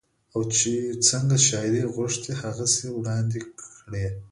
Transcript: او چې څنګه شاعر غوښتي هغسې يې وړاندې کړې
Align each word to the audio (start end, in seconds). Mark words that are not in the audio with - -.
او 0.33 0.41
چې 0.55 0.71
څنګه 1.07 1.37
شاعر 1.47 1.83
غوښتي 1.95 2.31
هغسې 2.41 2.85
يې 2.89 2.93
وړاندې 2.97 3.39
کړې 3.83 4.05